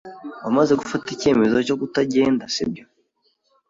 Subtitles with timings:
[0.43, 2.83] Wamaze gufata icyemezo cyo kutagenda, sibyo?